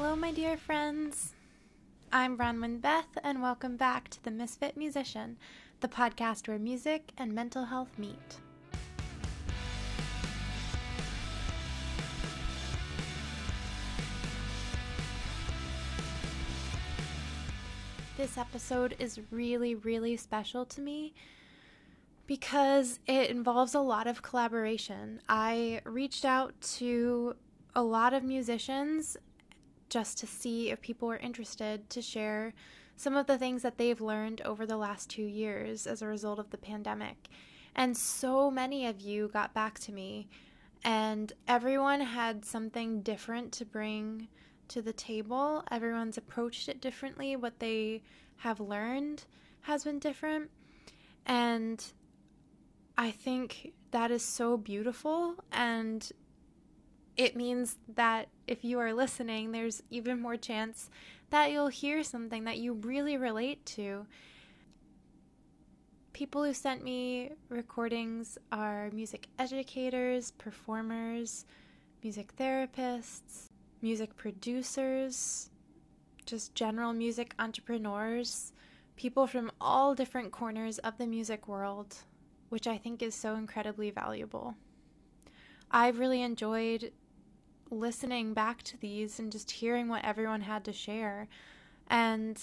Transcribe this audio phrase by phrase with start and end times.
[0.00, 1.34] Hello, my dear friends.
[2.12, 5.36] I'm Bronwyn Beth, and welcome back to The Misfit Musician,
[5.80, 8.36] the podcast where music and mental health meet.
[18.16, 21.12] This episode is really, really special to me
[22.28, 25.20] because it involves a lot of collaboration.
[25.28, 27.34] I reached out to
[27.74, 29.16] a lot of musicians
[29.88, 32.52] just to see if people were interested to share
[32.96, 36.38] some of the things that they've learned over the last two years as a result
[36.38, 37.28] of the pandemic.
[37.74, 40.28] And so many of you got back to me,
[40.84, 44.28] and everyone had something different to bring
[44.68, 45.64] to the table.
[45.70, 47.36] Everyone's approached it differently.
[47.36, 48.02] What they
[48.38, 49.24] have learned
[49.62, 50.50] has been different.
[51.26, 51.84] And
[52.96, 55.36] I think that is so beautiful.
[55.52, 56.10] And
[57.18, 60.88] it means that if you are listening, there's even more chance
[61.30, 64.06] that you'll hear something that you really relate to.
[66.12, 71.44] People who sent me recordings are music educators, performers,
[72.04, 73.50] music therapists,
[73.82, 75.50] music producers,
[76.24, 78.52] just general music entrepreneurs,
[78.94, 81.96] people from all different corners of the music world,
[82.48, 84.54] which I think is so incredibly valuable.
[85.70, 86.92] I've really enjoyed
[87.70, 91.28] listening back to these and just hearing what everyone had to share.
[91.88, 92.40] And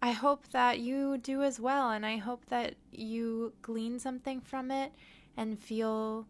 [0.00, 1.90] I hope that you do as well.
[1.90, 4.92] And I hope that you glean something from it
[5.36, 6.26] and feel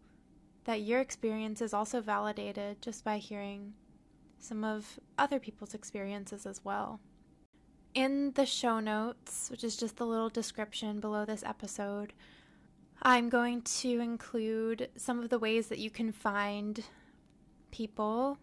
[0.65, 3.73] that your experience is also validated just by hearing
[4.39, 6.99] some of other people's experiences as well.
[7.93, 12.13] In the show notes, which is just the little description below this episode,
[13.01, 16.83] I'm going to include some of the ways that you can find
[17.71, 18.37] people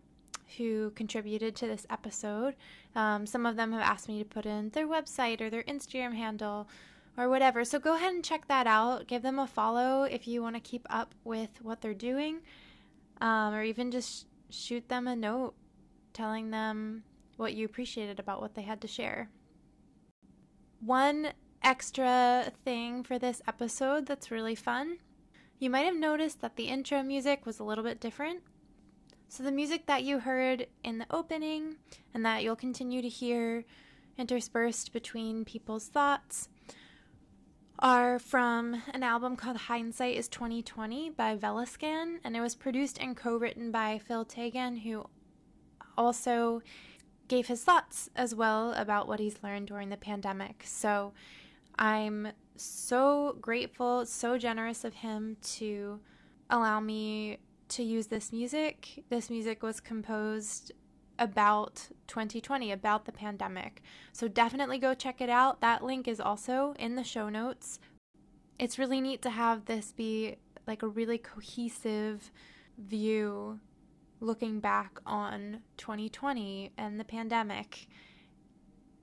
[0.57, 2.55] who contributed to this episode.
[2.95, 6.15] Um, some of them have asked me to put in their website or their Instagram
[6.15, 6.69] handle
[7.17, 7.65] or whatever.
[7.65, 9.07] So go ahead and check that out.
[9.07, 12.41] Give them a follow if you want to keep up with what they're doing,
[13.21, 15.55] um, or even just shoot them a note
[16.13, 17.03] telling them
[17.37, 19.29] what you appreciated about what they had to share.
[20.81, 21.33] One
[21.63, 24.99] extra thing for this episode that's really fun
[25.59, 28.41] you might have noticed that the intro music was a little bit different.
[29.29, 31.77] So, the music that you heard in the opening
[32.15, 33.65] and that you'll continue to hear
[34.17, 36.49] interspersed between people's thoughts
[37.79, 43.17] are from an album called Hindsight is 2020 by Velascan, and it was produced and
[43.17, 45.05] co written by Phil Tagan, who
[45.99, 46.63] also
[47.29, 50.63] gave his thoughts as well about what he's learned during the pandemic.
[50.65, 51.13] So,
[51.79, 56.01] I'm so grateful, so generous of him to
[56.49, 57.39] allow me
[57.71, 59.04] to use this music.
[59.09, 60.72] This music was composed
[61.19, 63.82] about 2020, about the pandemic.
[64.12, 65.60] So definitely go check it out.
[65.60, 67.78] That link is also in the show notes.
[68.59, 72.31] It's really neat to have this be like a really cohesive
[72.78, 73.60] view
[74.21, 77.87] looking back on 2020 and the pandemic,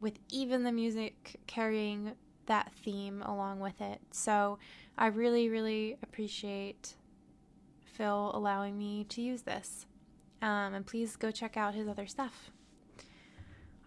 [0.02, 2.14] with even the music carrying
[2.48, 4.02] that theme along with it.
[4.12, 4.60] So
[4.98, 6.96] I really, really appreciate
[7.94, 9.86] Phil allowing me to use this.
[10.42, 12.52] Um, and please go check out his other stuff.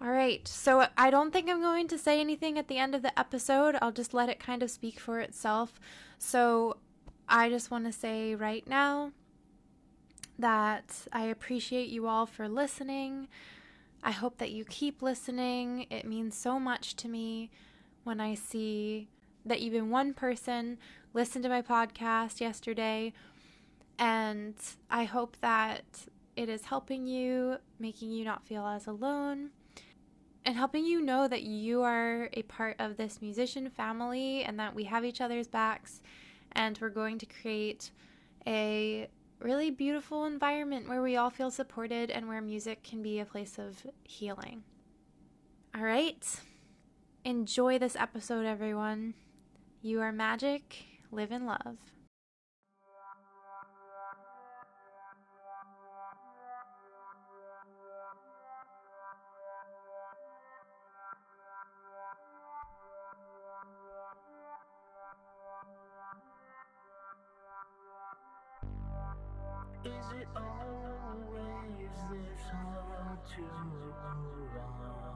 [0.00, 3.02] All right, so I don't think I'm going to say anything at the end of
[3.02, 3.76] the episode.
[3.80, 5.80] I'll just let it kind of speak for itself.
[6.18, 6.76] So
[7.28, 9.12] I just want to say right now
[10.38, 13.28] that I appreciate you all for listening.
[14.02, 15.86] I hope that you keep listening.
[15.90, 17.50] It means so much to me
[18.04, 19.08] when I see
[19.46, 20.76] that even one person
[21.14, 23.14] listened to my podcast yesterday
[23.98, 24.54] and
[24.90, 25.84] I hope that
[26.36, 29.50] it is helping you, making you not feel as alone,
[30.44, 34.74] and helping you know that you are a part of this musician family and that
[34.74, 36.02] we have each other's backs.
[36.52, 37.90] And we're going to create
[38.46, 39.08] a
[39.40, 43.58] really beautiful environment where we all feel supported and where music can be a place
[43.58, 44.62] of healing.
[45.74, 46.24] All right.
[47.24, 49.14] Enjoy this episode, everyone.
[49.82, 50.84] You are magic.
[51.10, 51.95] Live in love.
[69.86, 75.06] Is it always this hard to move on?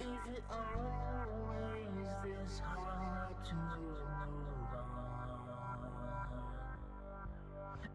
[0.00, 0.06] Is
[0.36, 4.30] it always this hard to move on?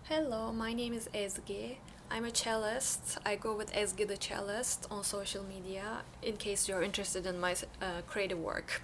[0.08, 1.76] Hello, my name is Ezgi.
[2.10, 3.18] I'm a cellist.
[3.26, 7.54] I go with Ezgi the cellist on social media in case you're interested in my
[7.82, 8.80] uh, creative work.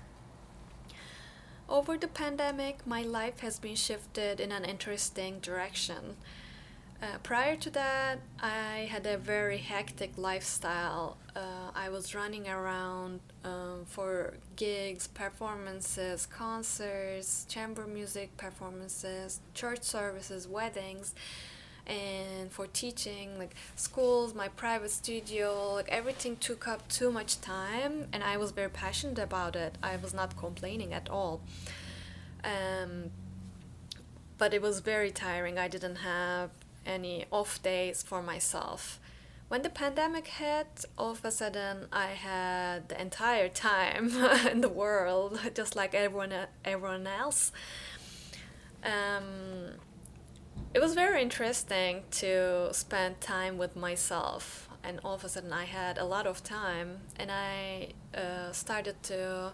[1.67, 6.17] Over the pandemic, my life has been shifted in an interesting direction.
[7.01, 11.17] Uh, prior to that, I had a very hectic lifestyle.
[11.35, 20.49] Uh, I was running around um, for gigs, performances, concerts, chamber music performances, church services,
[20.49, 21.15] weddings,
[21.87, 28.07] and for teaching, like schools, my private studio, like everything took up too much time,
[28.15, 29.77] and I was very passionate about it.
[29.83, 31.43] I was not complaining at all.
[32.43, 33.11] Um,
[34.39, 35.59] but it was very tiring.
[35.59, 36.49] I didn't have
[36.87, 38.99] any off days for myself.
[39.55, 44.11] When the pandemic hit, all of a sudden I had the entire time
[44.51, 46.33] in the world, just like everyone
[46.65, 47.53] everyone else.
[48.83, 49.79] Um,
[50.75, 55.67] it was very interesting to spend time with myself, and all of a sudden I
[55.67, 59.53] had a lot of time, and I uh, started to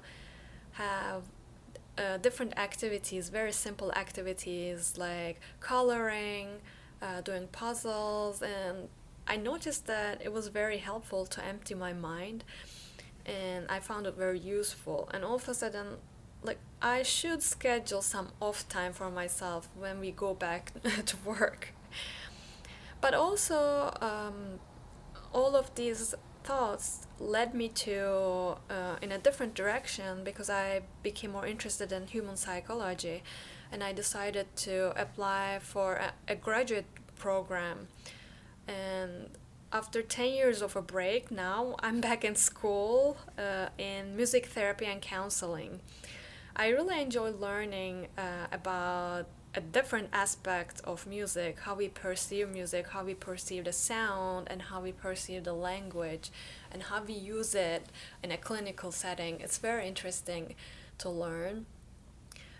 [0.72, 1.24] have
[1.98, 6.62] uh, different activities, very simple activities like coloring
[7.02, 8.88] uh, doing puzzles, and
[9.30, 12.42] I noticed that it was very helpful to empty my mind,
[13.24, 15.08] and I found it very useful.
[15.14, 15.98] And all of a sudden,
[16.42, 20.72] like I should schedule some off time for myself when we go back
[21.06, 21.68] to work.
[23.00, 24.58] But also, um,
[25.32, 26.12] all of these
[26.42, 32.08] thoughts led me to uh, in a different direction because I became more interested in
[32.08, 33.22] human psychology
[33.70, 37.86] and I decided to apply for a, a graduate program.
[38.70, 39.30] And
[39.72, 44.86] after 10 years of a break, now I'm back in school uh, in music therapy
[44.86, 45.80] and counseling.
[46.54, 52.86] I really enjoy learning uh, about a different aspect of music how we perceive music
[52.90, 56.30] how we perceive the sound and how we perceive the language
[56.70, 57.86] and how we use it
[58.22, 60.54] in a clinical setting it's very interesting
[60.98, 61.66] to learn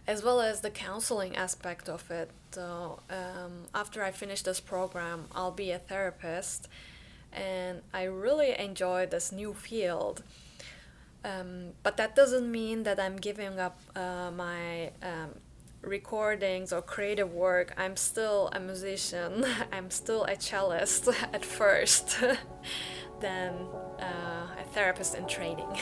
[0.06, 2.30] as well as the counseling aspect of it.
[2.52, 6.68] So, um, after I finish this program, I'll be a therapist,
[7.32, 10.22] and I really enjoy this new field.
[11.24, 15.34] Um, but that doesn't mean that I'm giving up uh, my um,
[15.82, 17.74] recordings or creative work.
[17.76, 19.44] I'm still a musician.
[19.72, 22.16] I'm still a cellist at first,
[23.20, 23.54] then
[24.00, 25.78] uh, a therapist in training.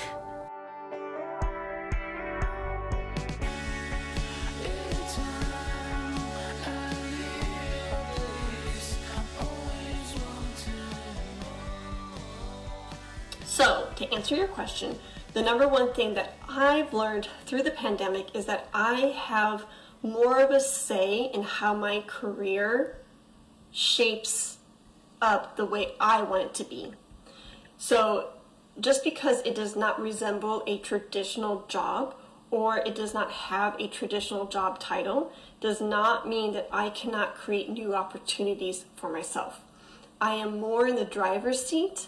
[13.58, 15.00] So, to answer your question,
[15.32, 19.64] the number one thing that I've learned through the pandemic is that I have
[20.00, 22.98] more of a say in how my career
[23.72, 24.58] shapes
[25.20, 26.93] up the way I want it to be.
[27.79, 28.29] So,
[28.79, 32.15] just because it does not resemble a traditional job
[32.53, 37.34] or it does not have a traditional job title does not mean that I cannot
[37.34, 39.62] create new opportunities for myself.
[40.20, 42.06] I am more in the driver's seat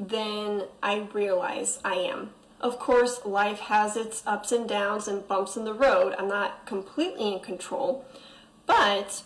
[0.00, 2.30] than I realize I am.
[2.60, 6.14] Of course, life has its ups and downs and bumps in the road.
[6.18, 8.04] I'm not completely in control,
[8.66, 9.22] but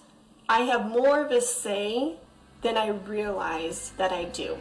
[0.49, 2.17] I have more of a say
[2.63, 4.59] than I realize that I do.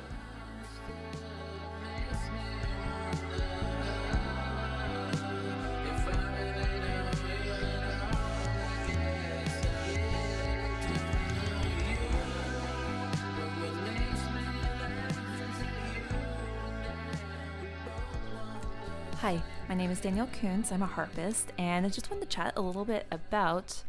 [19.83, 20.71] Name is Danielle Kuntz.
[20.71, 23.83] I'm a harpist, and I just wanted to chat a little bit about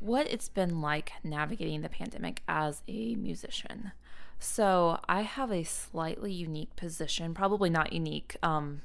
[0.00, 3.92] what it's been like navigating the pandemic as a musician.
[4.40, 8.34] So, I have a slightly unique position, probably not unique.
[8.42, 8.82] Um,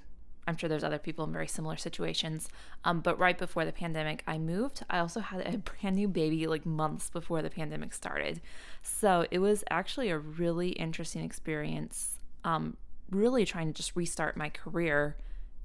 [0.48, 2.50] I'm sure there's other people in very similar situations.
[2.84, 4.84] Um, but right before the pandemic, I moved.
[4.88, 8.42] I also had a brand new baby like months before the pandemic started.
[8.84, 12.78] So it was actually a really interesting experience, um,
[13.10, 15.16] really trying to just restart my career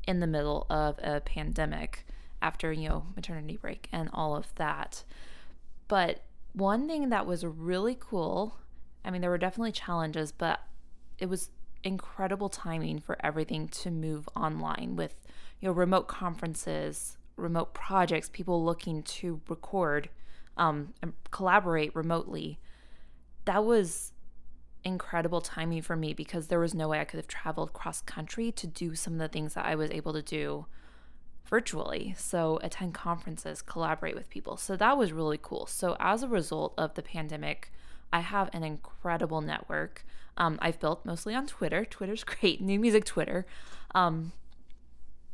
[0.07, 2.07] in the middle of a pandemic
[2.43, 5.05] after, you know, maternity break and all of that.
[5.89, 8.57] But one thing that was really cool,
[9.05, 10.61] I mean, there were definitely challenges, but
[11.19, 11.51] it was
[11.85, 15.15] incredible timing for everything to move online with,
[15.61, 20.09] you know, remote conferences, remote projects, people looking to record
[20.57, 22.59] um, and collaborate remotely.
[23.45, 24.13] That was
[24.85, 28.51] incredible timing for me because there was no way I could have traveled cross country
[28.53, 30.67] to do some of the things that I was able to do
[31.47, 32.15] virtually.
[32.17, 34.57] So, attend conferences, collaborate with people.
[34.57, 35.67] So, that was really cool.
[35.67, 37.73] So, as a result of the pandemic,
[38.13, 40.05] I have an incredible network.
[40.37, 41.85] Um, I've built mostly on Twitter.
[41.85, 43.47] Twitter's great, new music Twitter.
[43.95, 44.33] Um,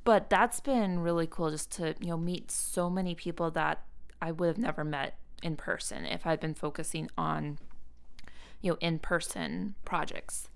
[0.07, 3.83] but that's been really cool just to you know meet so many people that
[4.23, 7.59] I would have never met in person if I'd been focusing on
[8.61, 10.49] you know in person projects.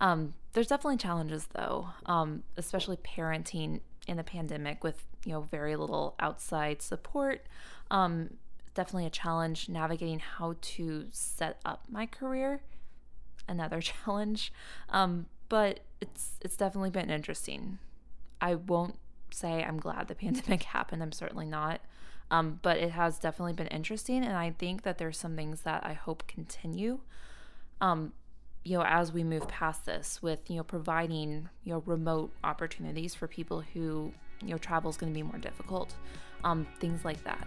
[0.00, 5.76] Um, there's definitely challenges though, um, especially parenting in a pandemic with you know very
[5.76, 7.46] little outside support.
[7.90, 8.34] Um,
[8.74, 12.62] definitely a challenge navigating how to set up my career.
[13.48, 14.52] Another challenge,
[14.88, 17.78] um, but it's it's definitely been interesting.
[18.40, 18.98] I won't
[19.30, 21.02] say I'm glad the pandemic happened.
[21.02, 21.80] I'm certainly not.
[22.30, 24.24] Um, but it has definitely been interesting.
[24.24, 27.00] And I think that there's some things that I hope continue.
[27.82, 28.12] Um,
[28.64, 33.14] you know, as we move past this with, you know, providing, you know, remote opportunities
[33.14, 35.94] for people who, you know, travel is going to be more difficult,
[36.44, 37.46] um, things like that.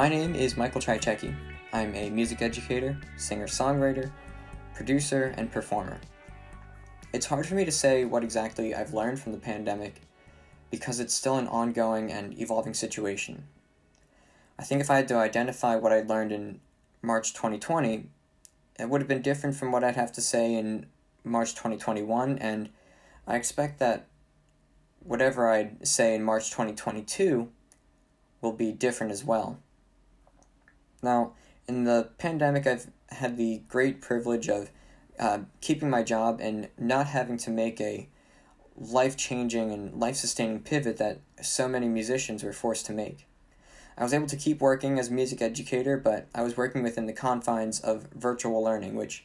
[0.00, 1.36] My name is Michael Trycieckyj.
[1.74, 4.10] I'm a music educator, singer songwriter,
[4.74, 6.00] producer, and performer.
[7.12, 10.00] It's hard for me to say what exactly I've learned from the pandemic
[10.70, 13.44] because it's still an ongoing and evolving situation.
[14.58, 16.60] I think if I had to identify what I learned in
[17.02, 18.06] March 2020,
[18.78, 20.86] it would have been different from what I'd have to say in
[21.24, 22.70] March 2021, and
[23.26, 24.06] I expect that
[25.00, 27.50] whatever I'd say in March 2022
[28.40, 29.58] will be different as well.
[31.02, 31.32] Now,
[31.66, 34.70] in the pandemic, I've had the great privilege of
[35.18, 38.08] uh, keeping my job and not having to make a
[38.76, 43.26] life changing and life sustaining pivot that so many musicians were forced to make.
[43.98, 47.06] I was able to keep working as a music educator, but I was working within
[47.06, 49.24] the confines of virtual learning, which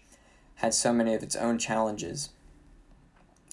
[0.56, 2.30] had so many of its own challenges.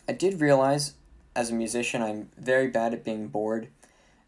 [0.09, 0.95] I did realize
[1.37, 3.69] as a musician I'm very bad at being bored,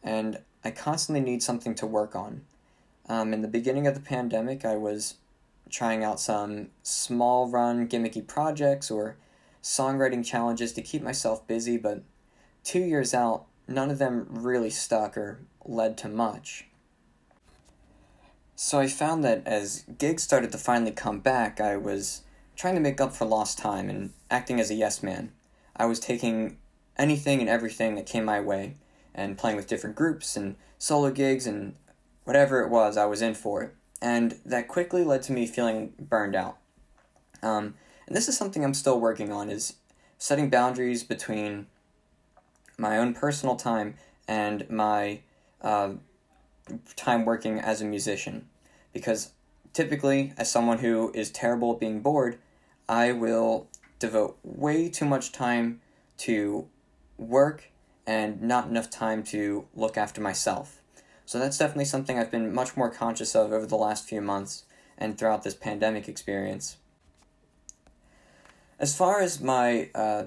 [0.02, 2.42] and I constantly need something to work on.
[3.08, 5.16] Um, in the beginning of the pandemic, I was
[5.70, 9.16] trying out some small run gimmicky projects or
[9.62, 12.02] songwriting challenges to keep myself busy, but
[12.62, 16.66] two years out, none of them really stuck or led to much.
[18.56, 22.22] So I found that as gigs started to finally come back, I was
[22.56, 25.32] trying to make up for lost time and acting as a yes man.
[25.76, 26.58] I was taking
[26.96, 28.76] anything and everything that came my way
[29.14, 31.74] and playing with different groups and solo gigs and
[32.24, 33.74] whatever it was, I was in for it.
[34.02, 36.58] And that quickly led to me feeling burned out.
[37.42, 37.74] Um,
[38.06, 39.76] and this is something I'm still working on is
[40.18, 41.66] setting boundaries between
[42.76, 43.94] my own personal time
[44.26, 45.20] and my
[45.62, 45.92] uh,
[46.96, 48.48] time working as a musician.
[48.92, 49.30] Because
[49.72, 52.38] typically, as someone who is terrible at being bored,
[52.88, 55.80] I will devote way too much time
[56.18, 56.68] to
[57.16, 57.70] work
[58.06, 60.80] and not enough time to look after myself.
[61.26, 64.64] So that's definitely something I've been much more conscious of over the last few months
[64.98, 66.76] and throughout this pandemic experience.
[68.78, 70.24] As far as my uh,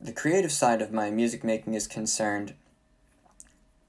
[0.00, 2.54] the creative side of my music making is concerned,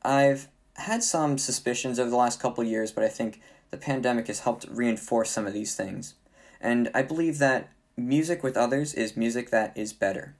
[0.04, 3.42] I've had some suspicions over the last couple years, but I think
[3.72, 6.16] the pandemic has helped reinforce some of these things.
[6.60, 10.36] And I believe that music with others is music that is better.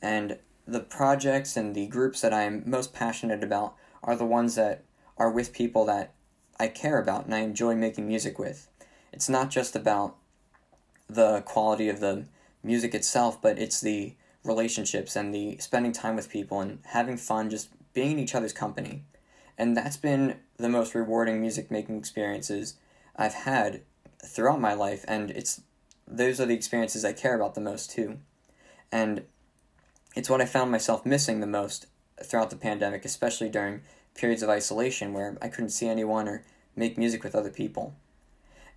[0.00, 4.54] And the projects and the groups that I am most passionate about are the ones
[4.54, 4.82] that
[5.16, 6.12] are with people that
[6.58, 8.68] I care about and I enjoy making music with.
[9.12, 10.16] It's not just about
[11.08, 12.26] the quality of the
[12.62, 17.50] music itself, but it's the relationships and the spending time with people and having fun,
[17.50, 19.04] just being in each other's company.
[19.58, 22.74] And that's been the most rewarding music making experiences
[23.16, 23.82] I've had
[24.24, 25.62] throughout my life, and it's
[26.06, 28.18] those are the experiences I care about the most too.
[28.92, 29.24] And
[30.14, 31.86] it's what I found myself missing the most
[32.22, 33.82] throughout the pandemic, especially during
[34.16, 36.42] periods of isolation where I couldn't see anyone or
[36.74, 37.94] make music with other people.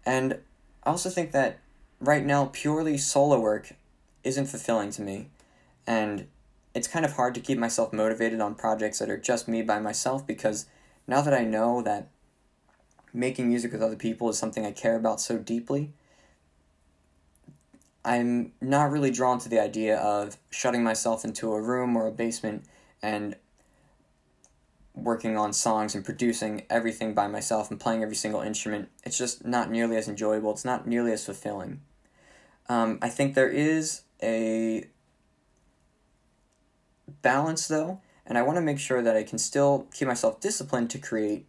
[0.05, 0.39] And
[0.84, 1.60] I also think that
[2.00, 3.74] right now, purely solo work
[4.24, 5.29] isn't fulfilling to me.
[5.86, 6.27] And
[6.74, 9.79] it's kind of hard to keep myself motivated on projects that are just me by
[9.79, 10.65] myself because
[11.08, 12.08] now that I know that
[13.13, 15.91] making music with other people is something I care about so deeply,
[18.05, 22.12] I'm not really drawn to the idea of shutting myself into a room or a
[22.12, 22.63] basement
[23.01, 23.36] and
[24.93, 29.46] working on songs and producing everything by myself and playing every single instrument, it's just
[29.46, 30.51] not nearly as enjoyable.
[30.51, 31.81] It's not nearly as fulfilling.
[32.67, 34.86] Um, I think there is a
[37.22, 40.89] balance though, and I want to make sure that I can still keep myself disciplined
[40.91, 41.48] to create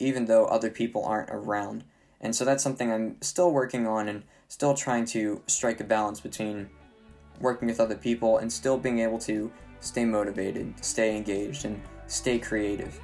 [0.00, 1.84] even though other people aren't around.
[2.20, 6.20] And so that's something I'm still working on and still trying to strike a balance
[6.20, 6.68] between
[7.40, 11.80] working with other people and still being able to stay motivated, stay engaged, and
[12.10, 12.98] stay creative.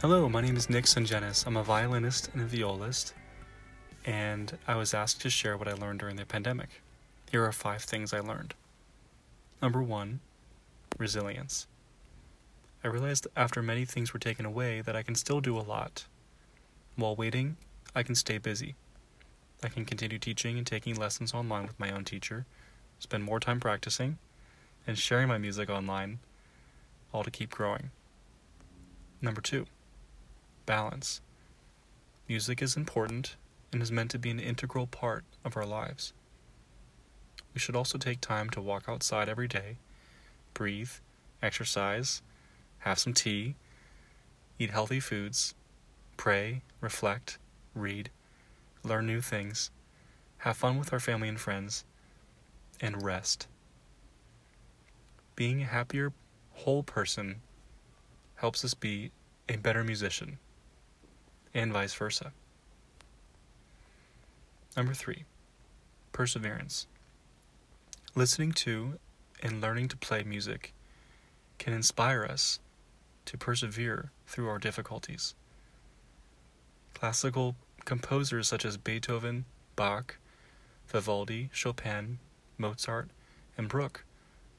[0.00, 1.44] Hello, my name is Nick Sungenis.
[1.44, 3.14] I'm a violinist and a violist,
[4.04, 6.68] and I was asked to share what I learned during the pandemic.
[7.32, 8.54] Here are five things I learned.
[9.62, 10.20] Number one,
[10.98, 11.66] resilience.
[12.84, 16.04] I realized after many things were taken away that I can still do a lot.
[16.94, 17.56] While waiting,
[17.94, 18.74] I can stay busy.
[19.62, 22.44] I can continue teaching and taking lessons online with my own teacher,
[22.98, 24.18] spend more time practicing,
[24.86, 26.18] and sharing my music online,
[27.12, 27.90] all to keep growing.
[29.22, 29.66] Number two,
[30.66, 31.22] balance.
[32.28, 33.36] Music is important
[33.72, 36.12] and is meant to be an integral part of our lives.
[37.56, 39.78] We should also take time to walk outside every day,
[40.52, 40.90] breathe,
[41.42, 42.20] exercise,
[42.80, 43.54] have some tea,
[44.58, 45.54] eat healthy foods,
[46.18, 47.38] pray, reflect,
[47.74, 48.10] read,
[48.84, 49.70] learn new things,
[50.36, 51.86] have fun with our family and friends,
[52.78, 53.46] and rest.
[55.34, 56.12] Being a happier,
[56.52, 57.36] whole person
[58.34, 59.12] helps us be
[59.48, 60.36] a better musician
[61.54, 62.34] and vice versa.
[64.76, 65.24] Number three,
[66.12, 66.86] perseverance.
[68.16, 68.98] Listening to
[69.42, 70.72] and learning to play music
[71.58, 72.60] can inspire us
[73.26, 75.34] to persevere through our difficulties.
[76.94, 79.44] Classical composers such as Beethoven,
[79.76, 80.16] Bach,
[80.88, 82.18] Vivaldi, Chopin,
[82.56, 83.10] Mozart,
[83.58, 84.02] and Bruch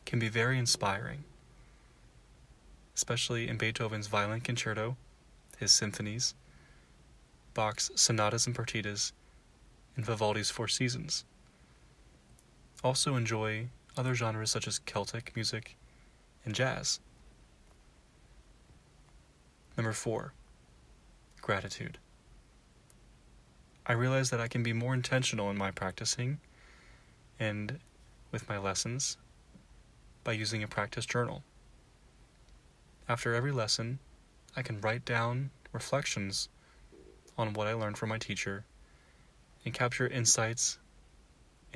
[0.06, 1.24] can be very inspiring,
[2.96, 4.98] especially in Beethoven's Violin Concerto,
[5.58, 6.36] his symphonies,
[7.56, 9.14] Bach's sonatas and partitas,
[9.96, 11.26] and Vivaldi's Four Seasons.
[12.84, 15.76] Also enjoy other genres such as Celtic music
[16.46, 17.00] and jazz.
[19.76, 20.34] Number four,
[21.42, 21.98] gratitude.
[23.86, 26.40] I realize that I can be more intentional in my practicing
[27.40, 27.80] and
[28.32, 29.18] with my lessons
[30.24, 31.44] by using a practice journal.
[33.08, 34.00] After every lesson,
[34.56, 36.50] I can write down reflections
[37.38, 38.66] on what I learned from my teacher
[39.64, 40.80] and capture insights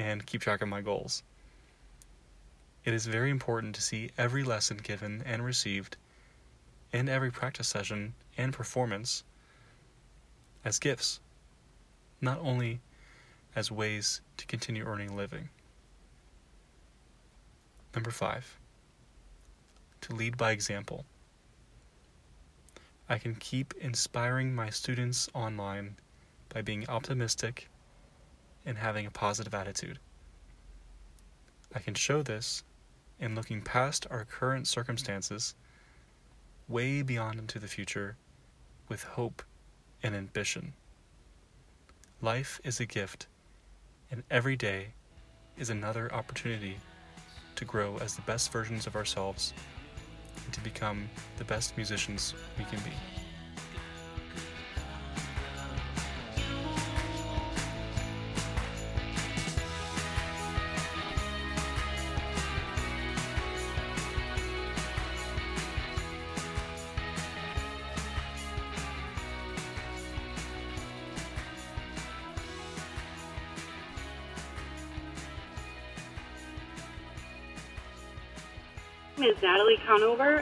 [0.02, 1.22] and keep track of my goals.
[2.84, 5.96] It is very important to see every lesson given and received
[6.92, 9.24] and every practice session and performance
[10.66, 11.20] as gifts,
[12.20, 12.80] not only
[13.56, 15.50] as ways to continue earning a living.
[17.94, 18.58] Number five,
[20.02, 21.06] to lead by example.
[23.08, 25.98] I can keep inspiring my students online
[26.50, 27.68] by being optimistic
[28.66, 30.00] and having a positive attitude.
[31.74, 32.64] I can show this
[33.20, 35.56] in looking past our current circumstances,
[36.68, 38.18] way beyond into the future,
[38.90, 39.42] with hope
[40.04, 40.74] and ambition.
[42.22, 43.28] Life is a gift,
[44.10, 44.88] and every day
[45.58, 46.78] is another opportunity
[47.56, 49.54] to grow as the best versions of ourselves
[50.44, 53.21] and to become the best musicians we can be.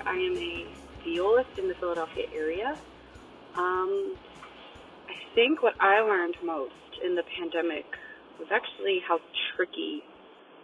[0.10, 0.66] I am a
[1.06, 2.76] violist in the Philadelphia area.
[3.56, 4.18] Um,
[5.06, 6.74] I think what I learned most
[7.06, 7.86] in the pandemic
[8.40, 9.20] was actually how
[9.56, 10.02] tricky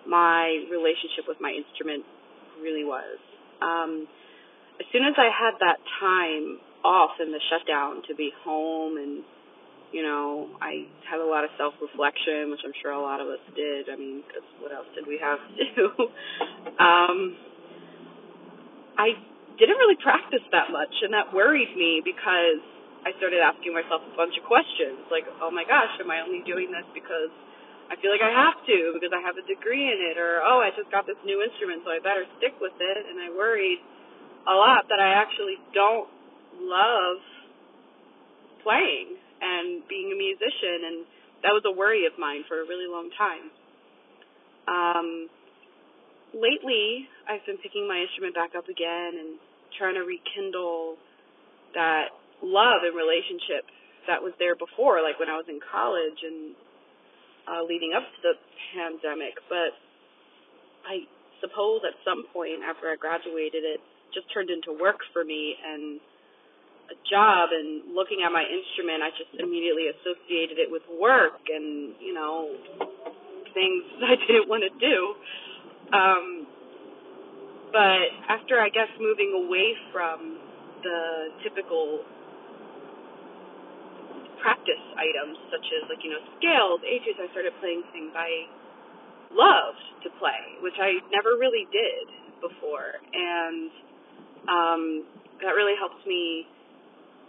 [0.07, 2.05] my relationship with my instrument
[2.59, 3.19] really was.
[3.61, 4.07] Um,
[4.79, 9.23] as soon as I had that time off in the shutdown to be home and
[9.93, 13.27] you know, I had a lot of self reflection, which I'm sure a lot of
[13.27, 13.87] us did.
[13.89, 15.87] I mean, because what else did we have to do?
[16.83, 17.37] um,
[18.97, 19.13] I
[19.57, 22.61] didn't really practice that much, and that worried me because
[23.05, 26.41] I started asking myself a bunch of questions like, oh my gosh, am I only
[26.41, 27.29] doing this because
[27.85, 30.57] I feel like I have to because I have a degree in it, or oh,
[30.57, 33.01] I just got this new instrument, so I better stick with it.
[33.05, 33.77] And I worried
[34.49, 36.09] a lot that I actually don't
[36.65, 37.21] love
[38.65, 40.97] playing and being a musician, and
[41.45, 43.53] that was a worry of mine for a really long time.
[44.65, 45.29] Um,
[46.35, 49.39] lately, I've been picking my instrument back up again and
[49.79, 50.99] trying to rekindle
[51.73, 52.11] that
[52.43, 53.63] love and relationship
[54.07, 56.53] that was there before, like when I was in college and
[57.47, 58.35] uh, leading up to the
[58.75, 59.39] pandemic.
[59.49, 59.73] But
[60.85, 61.07] I
[61.41, 63.81] suppose at some point after I graduated, it
[64.13, 65.99] just turned into work for me and
[66.85, 71.97] a job and looking at my instrument, I just immediately associated it with work and,
[71.97, 72.53] you know,
[73.57, 74.97] things I didn't want to do.
[75.93, 76.47] Um,
[77.71, 80.39] but after, I guess, moving away from
[80.81, 82.05] the typical
[84.41, 88.47] practice items, such as, like, you know, scales, etudes, I started playing things I
[89.33, 92.05] loved to play, which I never really did
[92.39, 92.95] before.
[93.11, 93.69] And
[94.47, 94.81] um,
[95.41, 96.45] that really helps me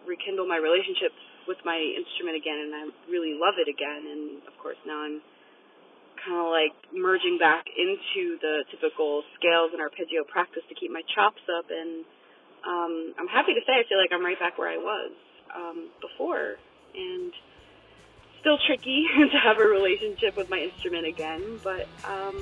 [0.07, 1.11] rekindle my relationship
[1.49, 4.03] with my instrument again, and I really love it again.
[4.07, 5.23] And of course, now I'm
[6.27, 11.07] kind of like merging back into the typical scales and arpeggio practice to keep my
[11.15, 11.71] chops up.
[11.71, 12.03] And
[12.67, 15.15] um, I'm happy to say I feel like I'm right back where I was
[15.55, 16.59] um, before,
[16.99, 17.31] and
[18.43, 22.37] still tricky to have a relationship with my instrument again, but um,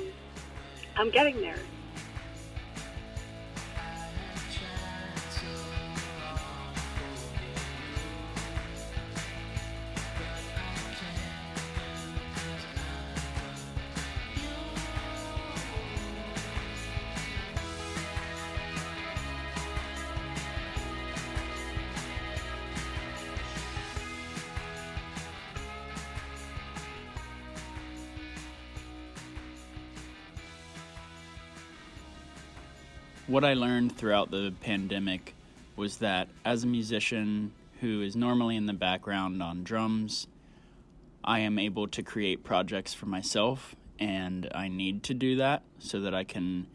[0.96, 1.68] I'm getting there.
[33.34, 35.34] What I learned throughout the pandemic
[35.74, 40.28] was that as a musician who is normally in the background on drums,
[41.24, 45.98] I am able to create projects for myself, and I need to do that so
[46.02, 46.68] that I can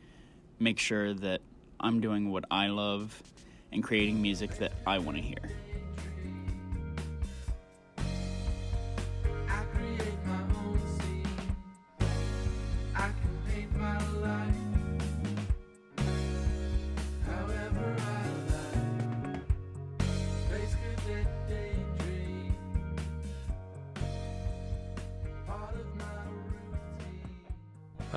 [0.59, 1.39] make sure that
[1.79, 3.23] I'm doing what I love
[3.71, 5.68] and creating music that I want to hear.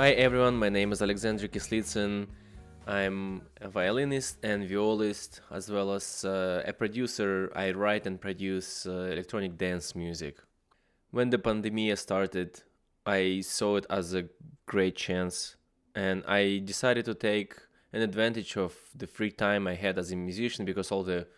[0.02, 2.26] Hi everyone, my name is Alexandr Kislitsyn.
[2.88, 7.52] I'm a violinist and violist, as well as uh, a producer.
[7.54, 10.38] I write and produce uh, electronic dance music.
[11.12, 12.64] When the pandemic started,
[13.06, 14.24] I saw it as a
[14.66, 15.54] great chance,
[15.94, 17.54] and I decided to take
[17.92, 21.28] an advantage of the free time I had as a musician because all the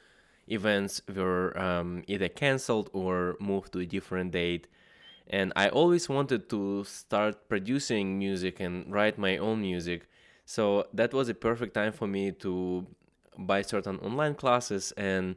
[0.48, 4.68] events were um, either cancelled or moved to a different date
[5.28, 10.08] and I always wanted to start producing music and write my own music.
[10.44, 12.86] So that was a perfect time for me to
[13.38, 15.36] buy certain online classes and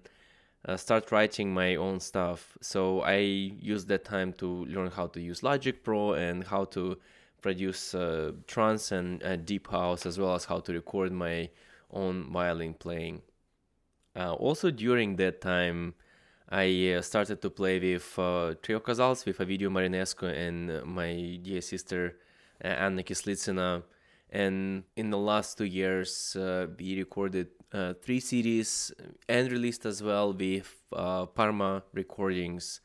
[0.65, 2.57] uh, start writing my own stuff.
[2.61, 6.97] So I used that time to learn how to use Logic Pro and how to
[7.41, 11.49] produce uh, trance and uh, deep house, as well as how to record my
[11.91, 13.21] own violin playing.
[14.15, 15.93] Uh, also during that time,
[16.49, 21.59] I uh, started to play with uh, Trio Casals, with Ovidiu Marinescu and my dear
[21.59, 22.15] sister
[22.63, 23.83] uh, Anna Kislitsina.
[24.29, 28.93] And in the last two years, uh, we recorded uh, three CDs
[29.27, 32.79] and released as well with uh, Parma Recordings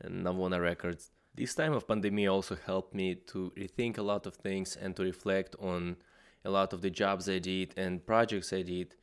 [0.00, 1.10] and Navona Records.
[1.34, 5.02] This time of pandemic also helped me to rethink a lot of things and to
[5.02, 5.96] reflect on
[6.44, 8.94] a lot of the jobs I did and projects I did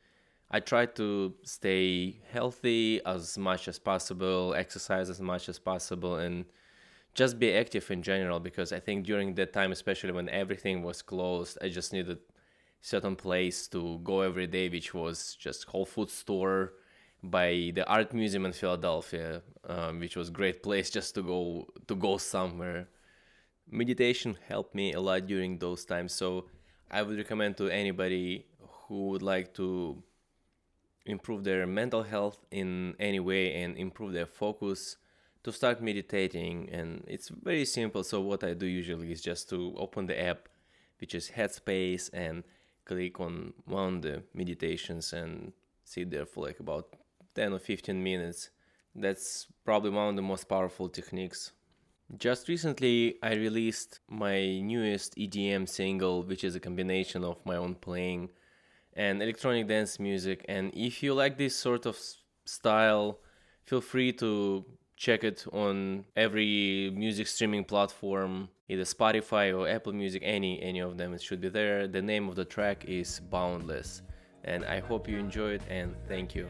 [0.54, 6.44] I try to stay healthy as much as possible, exercise as much as possible, and
[7.12, 11.02] just be active in general because I think during that time, especially when everything was
[11.02, 12.18] closed, I just needed
[12.82, 16.74] certain place to go every day, which was just Whole Food store
[17.20, 21.96] by the art museum in Philadelphia, um, which was great place just to go to
[21.96, 22.86] go somewhere.
[23.68, 26.46] Meditation helped me a lot during those times, so
[26.92, 28.46] I would recommend to anybody
[28.86, 30.00] who would like to
[31.06, 34.96] improve their mental health in any way and improve their focus
[35.42, 36.68] to start meditating.
[36.70, 38.02] And it's very simple.
[38.04, 40.48] So what i do usually is just to open the app
[41.00, 42.44] which is headspace and
[42.84, 45.52] click on one of the meditations and
[45.84, 46.94] sit there for like about
[47.34, 48.50] 10 or 15 minutes.
[48.94, 51.52] That's probably one of the most powerful techniques.
[52.18, 57.74] Just recently i released my newest edm single which is a combination of my own
[57.74, 58.28] playing
[58.96, 60.44] and electronic dance music.
[60.48, 61.98] And if you like this sort of
[62.44, 63.18] style,
[63.64, 64.64] feel free to
[64.96, 70.96] check it on every music streaming platform, either Spotify or Apple Music, any any of
[70.96, 71.14] them.
[71.14, 71.88] It should be there.
[71.88, 74.02] The name of the track is Boundless,
[74.44, 75.62] and I hope you enjoy it.
[75.68, 76.48] And thank you.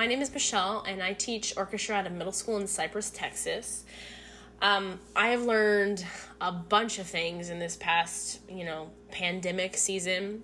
[0.00, 3.84] My name is Michelle, and I teach orchestra at a middle school in Cypress, Texas.
[4.62, 6.06] Um, I have learned
[6.40, 10.42] a bunch of things in this past, you know, pandemic season.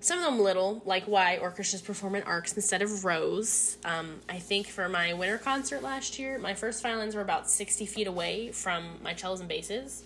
[0.00, 3.76] Some of them little, like why orchestras perform in arcs instead of rows.
[3.84, 7.84] Um, I think for my winter concert last year, my first violins were about 60
[7.84, 10.04] feet away from my cellos and basses.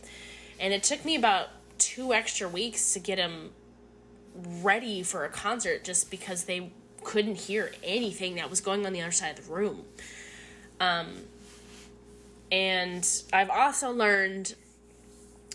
[0.58, 3.50] And it took me about two extra weeks to get them
[4.34, 6.72] ready for a concert just because they
[7.04, 9.84] couldn't hear anything that was going on the other side of the room.
[10.80, 11.08] Um,
[12.50, 14.54] and I've also learned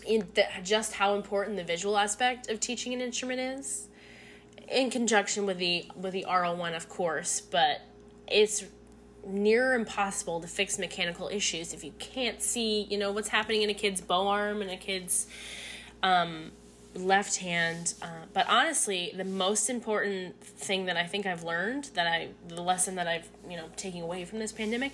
[0.06, 3.88] in the, just how important the visual aspect of teaching an instrument is,
[4.68, 7.40] in conjunction with the with the aural one, of course.
[7.40, 7.82] But
[8.26, 8.64] it's
[9.26, 13.70] near impossible to fix mechanical issues if you can't see, you know, what's happening in
[13.70, 15.26] a kid's bow arm and a kid's
[16.02, 16.52] um,
[16.94, 17.94] left hand.
[18.02, 22.62] Uh, but honestly, the most important thing that I think I've learned, that I, the
[22.62, 24.92] lesson that I've, you know, taking away from this pandemic,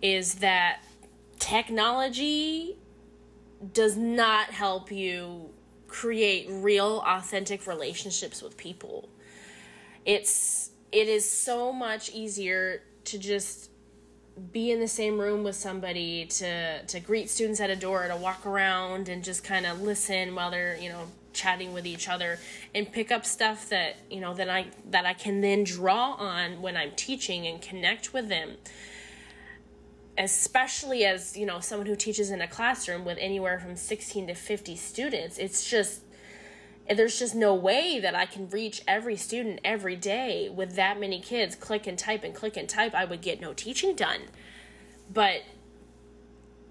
[0.00, 0.80] is that
[1.38, 2.76] technology
[3.72, 5.50] does not help you
[5.88, 9.08] create real, authentic relationships with people.
[10.04, 13.70] It's, it is so much easier to just
[14.52, 18.16] be in the same room with somebody to to greet students at a door to
[18.16, 22.38] walk around and just kind of listen while they're you know chatting with each other
[22.74, 26.62] and pick up stuff that you know that I that I can then draw on
[26.62, 28.56] when I'm teaching and connect with them.
[30.16, 34.34] Especially as you know someone who teaches in a classroom with anywhere from 16 to
[34.34, 36.00] 50 students it's just
[36.96, 41.20] there's just no way that I can reach every student every day with that many
[41.20, 44.22] kids click and type and click and type I would get no teaching done.
[45.12, 45.42] But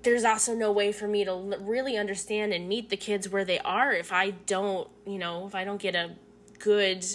[0.03, 3.59] there's also no way for me to really understand and meet the kids where they
[3.59, 6.11] are if I don't, you know, if I don't get a
[6.59, 7.05] good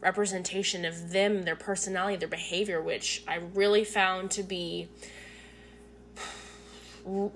[0.00, 4.88] representation of them, their personality, their behavior, which I really found to be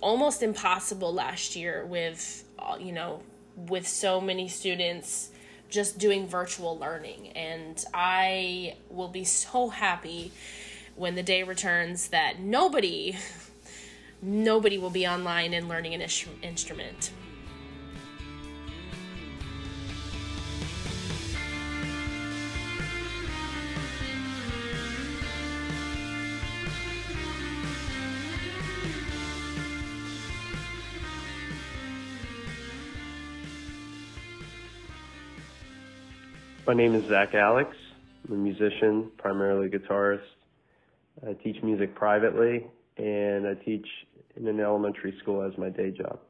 [0.00, 3.22] almost impossible last year with, uh, you know,
[3.56, 5.30] with so many students
[5.68, 7.28] just doing virtual learning.
[7.30, 10.32] And I will be so happy
[10.96, 13.16] when the day returns that nobody
[14.22, 16.00] nobody will be online and learning an
[16.42, 17.10] instrument.
[36.66, 37.76] My name is Zach Alex.
[38.26, 40.24] I'm a musician, primarily guitarist.
[41.28, 43.86] I teach music privately and I teach
[44.34, 46.20] in an elementary school as my day job.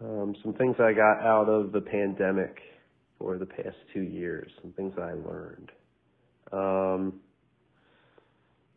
[0.00, 2.58] Um, some things I got out of the pandemic
[3.18, 5.72] for the past two years, some things I learned.
[6.52, 7.14] Um,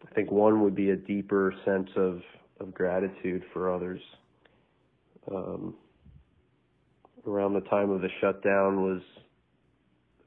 [0.10, 2.20] I think one would be a deeper sense of,
[2.60, 4.02] of gratitude for others.
[5.32, 5.76] Um,
[7.28, 9.02] around the time of the shutdown was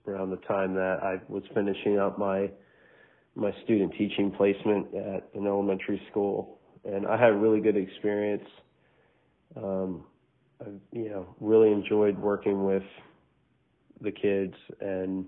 [0.07, 2.51] around the time that I was finishing up my
[3.35, 8.49] my student teaching placement at an elementary school, and I had a really good experience.
[9.57, 10.05] Um,
[10.61, 12.83] I, you know, really enjoyed working with
[14.01, 15.27] the kids, and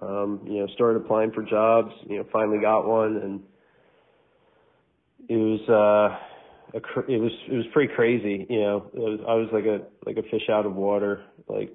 [0.00, 1.92] um, you know, started applying for jobs.
[2.08, 3.40] You know, finally got one, and
[5.28, 6.78] it was uh,
[7.08, 8.46] it was it was pretty crazy.
[8.48, 11.70] You know, was, I was like a like a fish out of water, like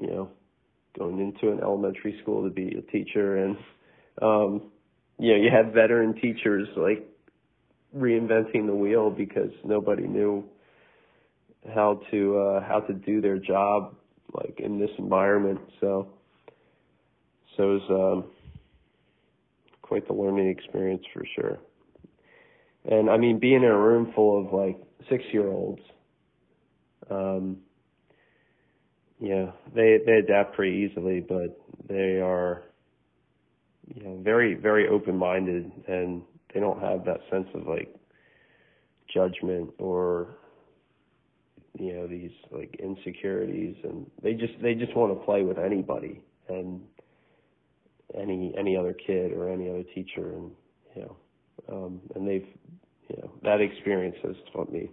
[0.00, 0.30] you know,
[0.98, 3.56] going into an elementary school to be a teacher and
[4.22, 4.62] um,
[5.18, 7.06] you know, you had veteran teachers like
[7.96, 10.44] reinventing the wheel because nobody knew
[11.74, 13.94] how to uh, how to do their job
[14.34, 15.60] like in this environment.
[15.80, 16.08] So,
[17.56, 18.30] so it was um,
[19.82, 21.58] quite the learning experience for sure.
[22.84, 24.78] And I mean, being in a room full of like
[25.08, 25.82] six year olds,
[27.10, 27.58] um,
[29.20, 32.62] yeah, they they adapt pretty easily, but they are
[33.94, 37.94] you know, very, very open minded and they don't have that sense of like
[39.12, 40.36] judgment or
[41.78, 46.20] you know these like insecurities and they just they just want to play with anybody
[46.48, 46.80] and
[48.18, 50.50] any any other kid or any other teacher and
[50.94, 51.16] you know
[51.72, 52.46] um and they've
[53.08, 54.88] you know that experience has taught me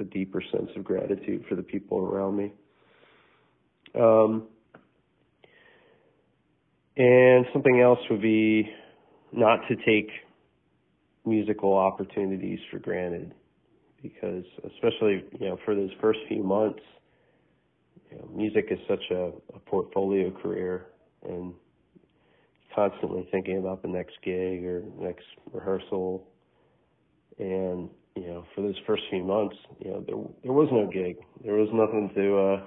[0.00, 2.52] a deeper sense of gratitude for the people around me
[3.94, 4.46] um
[6.96, 8.68] and something else would be
[9.32, 10.10] not to take
[11.24, 13.32] musical opportunities for granted
[14.02, 16.80] because especially you know for those first few months
[18.10, 20.86] you know, music is such a, a portfolio career
[21.28, 21.54] and
[22.74, 26.26] constantly thinking about the next gig or next rehearsal.
[27.38, 31.16] And you know for those first few months you know there there was no gig.
[31.44, 32.66] There was nothing to uh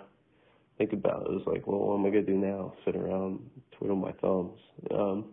[0.77, 2.73] think about it was like well what am i to do now?
[2.85, 3.39] Sit around
[3.77, 4.59] twiddle my thumbs.
[4.91, 5.25] Um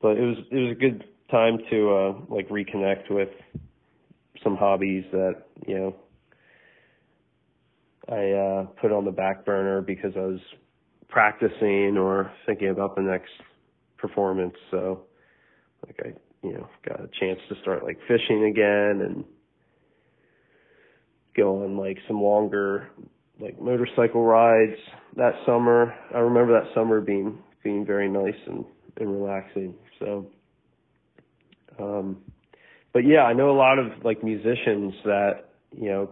[0.00, 3.30] but it was it was a good time to uh like reconnect with
[4.42, 5.96] some hobbies that you know
[8.08, 10.40] I uh put on the back burner because I was
[11.08, 13.32] practicing or thinking about the next
[13.96, 14.54] performance.
[14.70, 15.02] So
[15.86, 19.24] like I you know got a chance to start like fishing again and
[21.36, 22.88] go on like some longer
[23.40, 24.78] like motorcycle rides
[25.16, 25.94] that summer.
[26.14, 28.64] I remember that summer being being very nice and,
[28.98, 29.74] and relaxing.
[29.98, 30.26] So
[31.78, 32.18] um
[32.92, 36.10] but yeah, I know a lot of like musicians that, you know,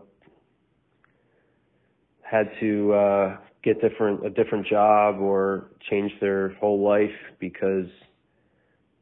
[2.22, 7.10] had to uh get different a different job or change their whole life
[7.40, 7.86] because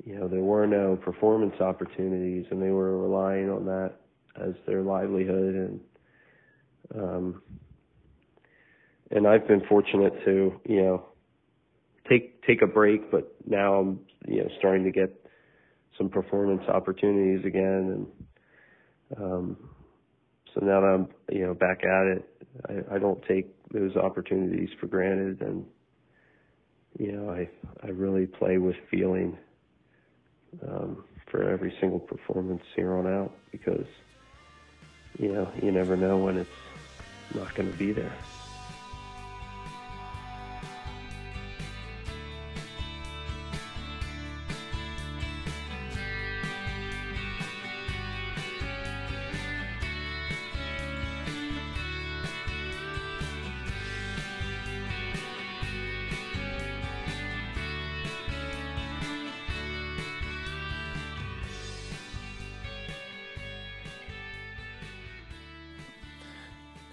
[0.04, 3.92] you know there were no performance opportunities and they were relying on that
[4.42, 5.80] as their livelihood and
[6.94, 7.42] um
[9.14, 11.06] and I've been fortunate to, you know,
[12.08, 15.24] take take a break but now I'm, you know, starting to get
[15.96, 18.06] some performance opportunities again
[19.16, 19.56] and um
[20.52, 22.28] so now that I'm you know back at it
[22.68, 25.64] I, I don't take those opportunities for granted and
[26.98, 27.48] you know I
[27.82, 29.38] I really play with feeling
[30.68, 33.86] um for every single performance here on out because
[35.18, 36.50] you know you never know when it's
[37.32, 38.26] not going to be there.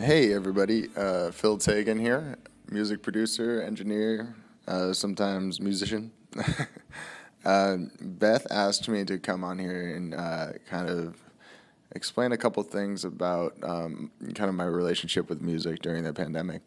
[0.02, 0.90] Hey, everybody.
[0.98, 2.40] Uh, Phil Tagan here,
[2.72, 4.36] music producer, engineer,
[4.68, 6.12] uh, sometimes musician.
[7.46, 11.22] uh, Beth asked me to come on here and uh, kind of
[11.92, 16.64] explain a couple things about um, kind of my relationship with music during the pandemic.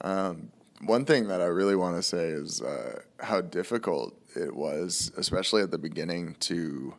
[0.00, 5.12] Um, one thing that I really want to say is uh, how difficult it was,
[5.16, 6.94] especially at the beginning, to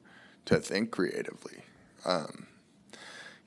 [0.46, 1.58] to think creatively.
[2.06, 2.48] Um,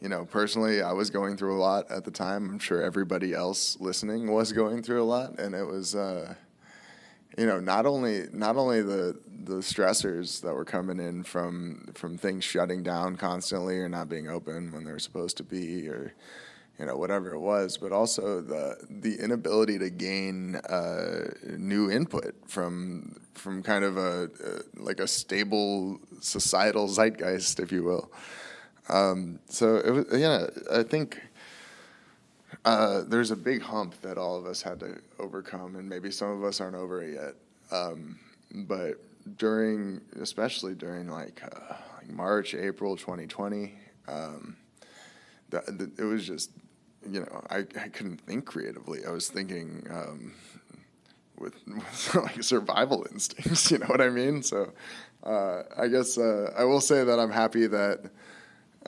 [0.00, 2.48] you know, personally, I was going through a lot at the time.
[2.48, 6.34] I'm sure everybody else listening was going through a lot, and it was, uh,
[7.36, 12.16] you know, not only not only the the stressors that were coming in from from
[12.16, 16.14] things shutting down constantly or not being open when they were supposed to be, or
[16.78, 21.24] you know whatever it was, but also the the inability to gain uh,
[21.56, 27.82] new input from from kind of a, a like a stable societal zeitgeist, if you
[27.82, 28.12] will.
[28.88, 31.20] Um, so it was, yeah, I think
[32.64, 36.30] uh, there's a big hump that all of us had to overcome, and maybe some
[36.30, 37.34] of us aren't over it yet.
[37.70, 38.18] Um,
[38.66, 38.94] but
[39.36, 43.74] during, especially during like, uh, like March, April 2020,
[44.08, 44.56] um,
[45.50, 46.50] the, the, it was just,
[47.08, 49.04] you know, I, I couldn't think creatively.
[49.06, 50.32] I was thinking um,
[51.38, 54.42] with, with like survival instincts, you know what I mean?
[54.42, 54.72] So
[55.24, 58.10] uh, I guess uh, I will say that I'm happy that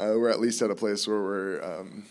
[0.01, 2.07] uh, we're at least at a place where we're um,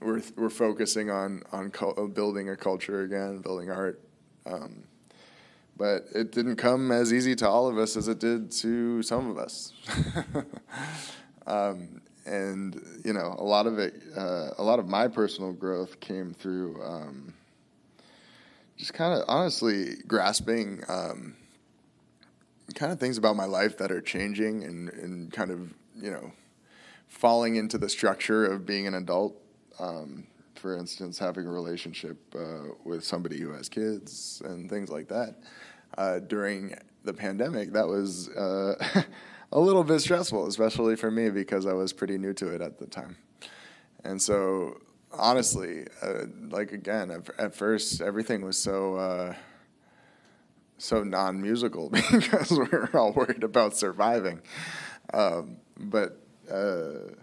[0.00, 4.00] we're we're focusing on on cu- building a culture again, building art.
[4.46, 4.84] Um,
[5.76, 9.28] but it didn't come as easy to all of us as it did to some
[9.28, 9.72] of us.
[11.46, 16.00] um, and you know, a lot of it, uh, a lot of my personal growth
[16.00, 17.34] came through um,
[18.76, 21.36] just kind of honestly grasping um,
[22.74, 26.32] kind of things about my life that are changing and, and kind of you know
[27.14, 29.40] falling into the structure of being an adult.
[29.78, 35.08] Um, for instance, having a relationship uh, with somebody who has kids and things like
[35.08, 35.36] that.
[35.98, 39.02] Uh, during the pandemic, that was uh,
[39.52, 42.78] a little bit stressful, especially for me because I was pretty new to it at
[42.78, 43.16] the time.
[44.04, 44.80] And so,
[45.12, 49.34] honestly, uh, like again, at, at, first, everything was so uh,
[50.78, 54.40] so non-musical because we were all worried about surviving.
[55.12, 57.14] Um, but uh,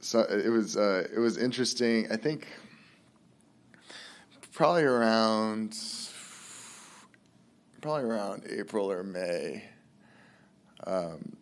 [0.00, 2.10] so it was uh, it was interesting.
[2.10, 2.48] I think
[4.52, 5.76] probably around
[7.80, 9.64] probably around April or May
[10.86, 11.36] um,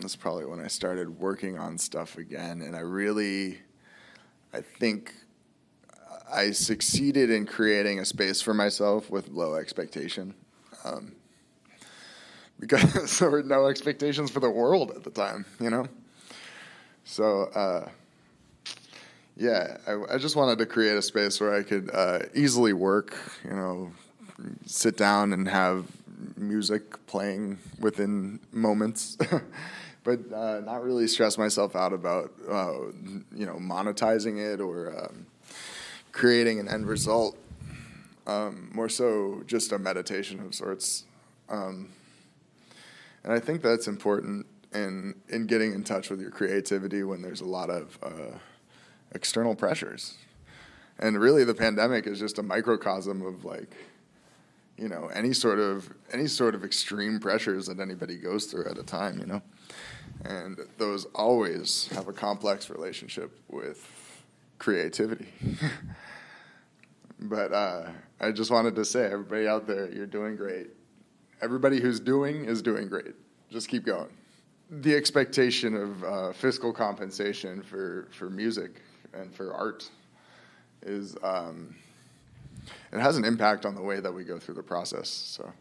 [0.00, 3.58] that's probably when I started working on stuff again, and I really,
[4.52, 5.14] I think,
[6.32, 10.34] I succeeded in creating a space for myself with low expectation,
[10.84, 11.16] um,
[12.60, 15.88] because there were no expectations for the world at the time, you know.
[17.04, 17.44] So.
[17.44, 17.88] Uh,
[19.36, 23.16] yeah, I, I, just wanted to create a space where I could uh, easily work,
[23.42, 23.90] you know,
[24.66, 25.86] sit down and have
[26.36, 29.16] music playing within moments,
[30.04, 32.72] but uh, not really stress myself out about uh,
[33.34, 35.26] you know monetizing it or um,
[36.12, 37.36] creating an end result.
[38.26, 41.04] Um, more so, just a meditation of sorts,
[41.48, 41.88] um,
[43.24, 47.40] and I think that's important in in getting in touch with your creativity when there's
[47.40, 48.38] a lot of uh,
[49.12, 50.16] external pressures.
[50.98, 53.74] And really, the pandemic is just a microcosm of like
[54.76, 58.78] you know any sort of any sort of extreme pressures that anybody goes through at
[58.78, 59.42] a time you know?
[60.24, 63.88] And those always have a complex relationship with
[64.58, 65.28] creativity.
[67.22, 70.68] But uh, i just wanted to say everybody out there you're doing great
[71.42, 73.14] everybody who's doing is doing great
[73.50, 74.10] just keep going
[74.70, 78.82] the expectation of uh, fiscal compensation for, for music
[79.12, 79.90] and for art
[80.82, 81.74] is um,
[82.92, 85.08] it has an impact on the way that we go through the process.
[85.08, 85.52] So,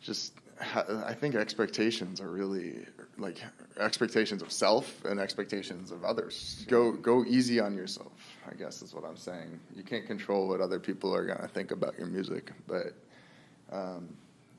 [0.00, 0.32] just
[0.74, 2.86] I think expectations are really
[3.18, 3.42] like
[3.78, 6.64] expectations of self and expectations of others.
[6.68, 8.12] Go go easy on yourself.
[8.50, 9.60] I guess is what I'm saying.
[9.76, 12.94] You can't control what other people are gonna think about your music, but
[13.70, 14.08] um,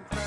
[0.00, 0.21] part